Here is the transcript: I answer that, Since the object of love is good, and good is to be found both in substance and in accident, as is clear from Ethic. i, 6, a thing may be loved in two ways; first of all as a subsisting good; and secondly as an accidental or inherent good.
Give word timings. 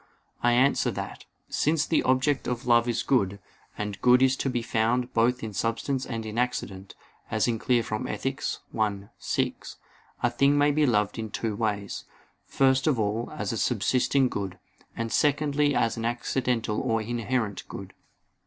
I 0.41 0.53
answer 0.53 0.89
that, 0.89 1.25
Since 1.47 1.85
the 1.85 2.01
object 2.01 2.47
of 2.47 2.65
love 2.65 2.87
is 2.89 3.03
good, 3.03 3.37
and 3.77 4.01
good 4.01 4.23
is 4.23 4.35
to 4.37 4.49
be 4.49 4.63
found 4.63 5.13
both 5.13 5.43
in 5.43 5.53
substance 5.53 6.07
and 6.07 6.25
in 6.25 6.39
accident, 6.39 6.95
as 7.29 7.47
is 7.47 7.61
clear 7.61 7.83
from 7.83 8.07
Ethic. 8.07 8.41
i, 8.79 9.09
6, 9.19 9.75
a 10.23 10.29
thing 10.31 10.57
may 10.57 10.71
be 10.71 10.87
loved 10.87 11.19
in 11.19 11.29
two 11.29 11.55
ways; 11.55 12.05
first 12.47 12.87
of 12.87 12.99
all 12.99 13.31
as 13.37 13.51
a 13.53 13.57
subsisting 13.57 14.27
good; 14.27 14.57
and 14.97 15.11
secondly 15.11 15.75
as 15.75 15.97
an 15.97 16.05
accidental 16.05 16.79
or 16.81 16.99
inherent 17.03 17.61
good. 17.67 17.93